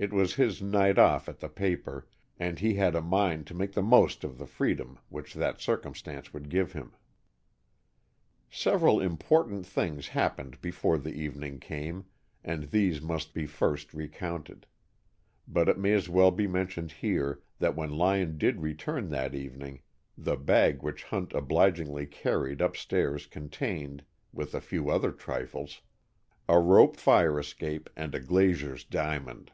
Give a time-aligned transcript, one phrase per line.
[0.00, 2.06] It was his "night off" at the paper,
[2.38, 6.32] and he had a mind to make the most of the freedom which that circumstance
[6.32, 6.94] would give him.
[8.48, 12.04] Several important things happened before the evening came,
[12.44, 14.66] and these must be first recounted;
[15.48, 19.80] but it may as well be mentioned here that when Lyon did return that evening,
[20.16, 25.80] the bag which Hunt obligingly carried upstairs contained, with a few other trifles,
[26.48, 29.50] a rope fire escape and a glazier's diamond.